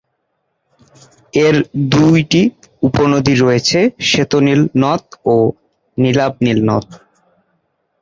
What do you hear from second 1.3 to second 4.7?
এর দুইটি উপনদী রয়েছে, শ্বেত নীল